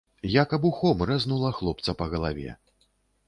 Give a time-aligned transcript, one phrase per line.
[0.35, 2.57] Як абухом рэзнула хлопца па галаве.